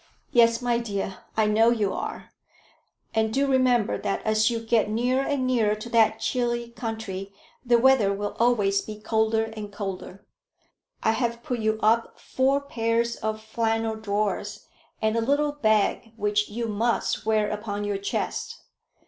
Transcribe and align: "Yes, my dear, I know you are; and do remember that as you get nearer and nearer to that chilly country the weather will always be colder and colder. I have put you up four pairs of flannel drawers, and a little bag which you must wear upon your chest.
"Yes, 0.31 0.63
my 0.63 0.79
dear, 0.79 1.19
I 1.37 1.45
know 1.45 1.69
you 1.69 1.93
are; 1.93 2.31
and 3.13 3.31
do 3.31 3.45
remember 3.45 3.99
that 3.99 4.23
as 4.23 4.49
you 4.49 4.59
get 4.59 4.89
nearer 4.89 5.23
and 5.23 5.45
nearer 5.45 5.75
to 5.75 5.89
that 5.89 6.19
chilly 6.19 6.69
country 6.71 7.31
the 7.63 7.77
weather 7.77 8.11
will 8.11 8.35
always 8.39 8.81
be 8.81 8.99
colder 8.99 9.43
and 9.55 9.71
colder. 9.71 10.25
I 11.03 11.11
have 11.11 11.43
put 11.43 11.59
you 11.59 11.77
up 11.83 12.19
four 12.19 12.59
pairs 12.61 13.15
of 13.17 13.43
flannel 13.43 13.95
drawers, 13.95 14.65
and 15.03 15.15
a 15.15 15.21
little 15.21 15.51
bag 15.51 16.13
which 16.17 16.49
you 16.49 16.67
must 16.67 17.23
wear 17.23 17.51
upon 17.51 17.83
your 17.83 17.99
chest. 17.99 18.59